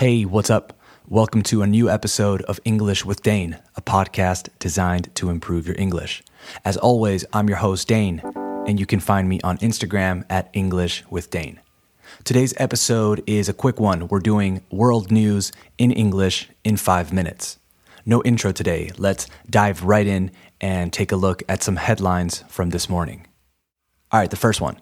[0.00, 0.72] Hey, what's up?
[1.08, 5.76] Welcome to a new episode of English with Dane, a podcast designed to improve your
[5.78, 6.22] English.
[6.64, 8.22] As always, I'm your host, Dane,
[8.66, 11.60] and you can find me on Instagram at English with Dane.
[12.24, 14.08] Today's episode is a quick one.
[14.08, 17.58] We're doing world news in English in five minutes.
[18.06, 18.92] No intro today.
[18.96, 20.30] Let's dive right in
[20.62, 23.26] and take a look at some headlines from this morning.
[24.10, 24.80] All right, the first one.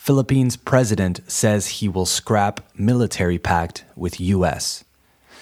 [0.00, 4.82] Philippines president says he will scrap military pact with US.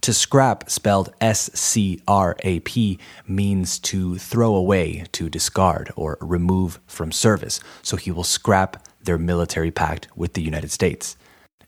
[0.00, 6.18] To scrap, spelled S C R A P, means to throw away, to discard, or
[6.20, 7.60] remove from service.
[7.82, 11.16] So he will scrap their military pact with the United States.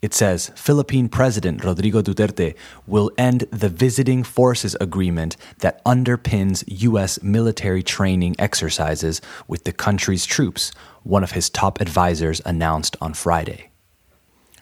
[0.03, 2.57] It says Philippine President Rodrigo Duterte
[2.89, 7.23] will end the visiting forces agreement that underpins U.S.
[7.23, 10.73] military training exercises with the country's troops,
[11.05, 13.71] one of his top advisors announced on Friday.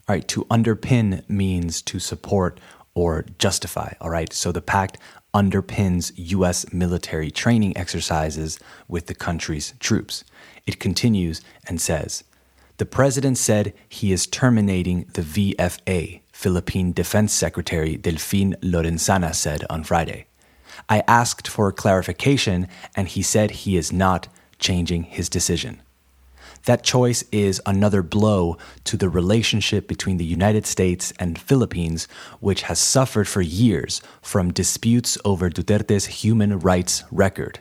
[0.07, 2.61] All right, to underpin means to support
[2.93, 3.95] or justify.
[3.99, 4.99] All right, so the pact
[5.33, 6.71] underpins U.S.
[6.71, 10.23] military training exercises with the country's troops.
[10.67, 12.25] It continues and says,
[12.81, 19.85] the president said he is terminating the VFA, Philippine Defense Secretary Delfin Lorenzana said on
[19.85, 20.25] Friday.
[20.89, 24.29] I asked for clarification, and he said he is not
[24.59, 25.83] changing his decision.
[26.65, 32.09] That choice is another blow to the relationship between the United States and Philippines,
[32.41, 37.61] which has suffered for years from disputes over Duterte's human rights record.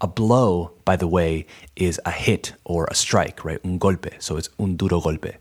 [0.00, 3.60] A blow, by the way, is a hit or a strike, right?
[3.64, 4.10] Un golpe.
[4.22, 5.36] So it's un duro golpe.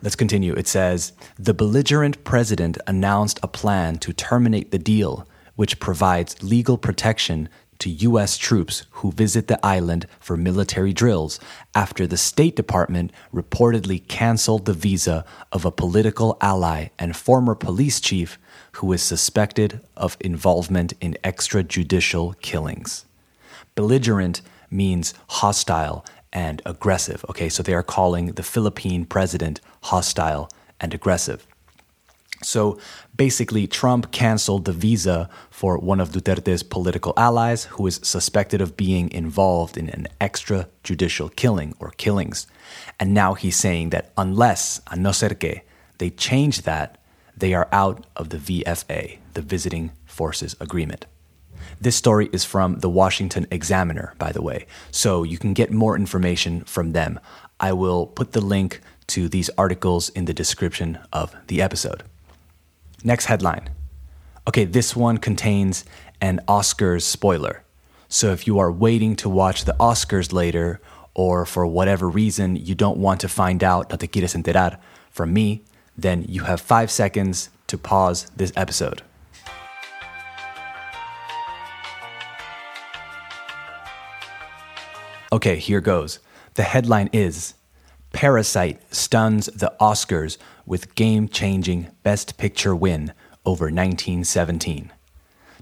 [0.00, 0.52] Let's continue.
[0.54, 5.26] It says The belligerent president announced a plan to terminate the deal,
[5.56, 7.48] which provides legal protection
[7.82, 8.36] to U.S.
[8.36, 11.40] troops who visit the island for military drills
[11.74, 18.00] after the State Department reportedly canceled the visa of a political ally and former police
[18.00, 18.38] chief
[18.72, 23.04] who is suspected of involvement in extrajudicial killings.
[23.74, 27.24] Belligerent means hostile and aggressive.
[27.28, 30.48] Okay, so they are calling the Philippine president hostile
[30.80, 31.46] and aggressive.
[32.42, 32.78] So
[33.16, 38.76] basically, Trump canceled the visa for one of Duterte's political allies who is suspected of
[38.76, 42.46] being involved in an extrajudicial killing or killings.
[42.98, 45.62] And now he's saying that unless, a no ser que,
[45.98, 46.98] they change that,
[47.36, 51.06] they are out of the VFA, the Visiting Forces Agreement.
[51.80, 55.96] This story is from the Washington Examiner, by the way, so you can get more
[55.96, 57.18] information from them.
[57.58, 62.02] I will put the link to these articles in the description of the episode.
[63.04, 63.70] Next headline.
[64.48, 65.84] Okay, this one contains
[66.20, 67.62] an Oscars spoiler.
[68.08, 70.80] So if you are waiting to watch the Oscars later,
[71.14, 74.78] or for whatever reason you don't want to find out, no te quieres enterar,
[75.10, 75.62] from me,
[75.96, 79.02] then you have five seconds to pause this episode.
[85.32, 86.18] Okay, here goes.
[86.54, 87.54] The headline is
[88.12, 93.14] Parasite stuns the Oscars with game changing Best Picture win
[93.46, 94.92] over 1917.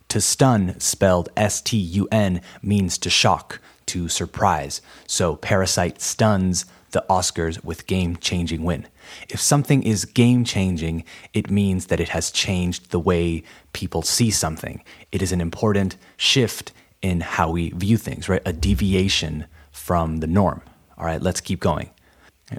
[0.09, 4.83] To stun, spelled S T U N, means to shock, to surprise.
[5.07, 8.89] So Parasite stuns the Oscars with game changing win.
[9.29, 14.33] If something is game changing, it means that it has changed the way people see
[14.33, 14.83] something.
[15.13, 16.73] It is an important shift
[17.03, 18.43] in how we view things, right?
[18.45, 20.63] A deviation from the norm.
[20.99, 21.91] All right, let's keep going.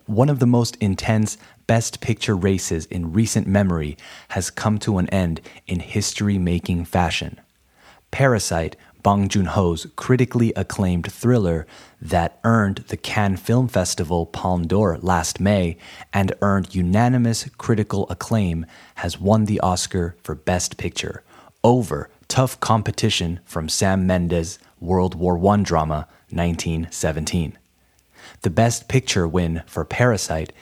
[0.06, 1.38] One of the most intense
[1.68, 3.98] Best Picture races in recent memory
[4.30, 7.40] has come to an end in history making fashion.
[8.10, 11.66] Parasite, Bong Joon Ho's critically acclaimed thriller
[12.02, 15.78] that earned the Cannes Film Festival Palme d'Or last May
[16.14, 18.66] and earned unanimous critical acclaim,
[18.96, 21.24] has won the Oscar for Best Picture
[21.64, 27.58] over tough competition from Sam Mendes' World War I drama 1917.
[28.44, 30.54] The Best Picture win for Parasite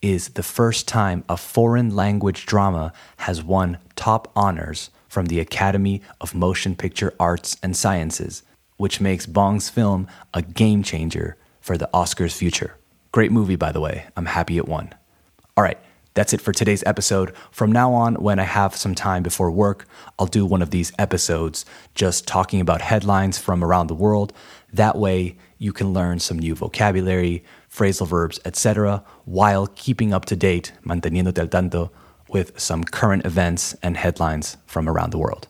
[0.00, 6.00] is the first time a foreign language drama has won top honors from the Academy
[6.18, 8.42] of Motion Picture Arts and Sciences,
[8.78, 12.76] which makes Bong's film a game changer for the Oscars' future.
[13.12, 14.06] Great movie, by the way.
[14.16, 14.94] I'm happy it won.
[15.58, 15.78] All right,
[16.18, 17.32] that's it for today's episode.
[17.52, 19.86] From now on, when I have some time before work,
[20.18, 24.32] I'll do one of these episodes just talking about headlines from around the world.
[24.72, 30.34] That way, you can learn some new vocabulary, phrasal verbs, etc., while keeping up to
[30.34, 31.92] date, manteniéndote al tanto,
[32.28, 35.46] with some current events and headlines from around the world.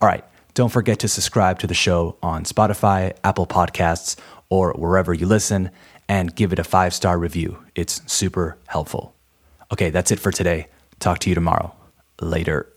[0.00, 0.24] All right,
[0.54, 4.16] don't forget to subscribe to the show on Spotify, Apple Podcasts,
[4.48, 5.72] or wherever you listen,
[6.08, 7.58] and give it a five star review.
[7.74, 9.17] It's super helpful.
[9.72, 10.68] Okay, that's it for today.
[10.98, 11.74] Talk to you tomorrow.
[12.20, 12.72] Later.